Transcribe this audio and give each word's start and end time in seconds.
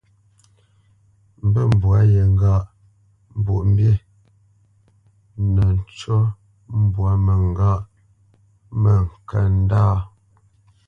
Mbə̂t 1.47 1.65
mbwa 1.77 1.97
ye 2.11 2.21
ŋgâʼ: 2.33 2.59
Mbwoʼmbǐ 3.37 3.89
nə 5.53 5.63
ncu 5.75 6.17
mbwá 6.81 7.11
mə 7.25 7.33
ŋgâʼ 7.49 7.79
mə 8.81 8.91
ŋkə 9.05 9.39
ndâ. 9.59 9.81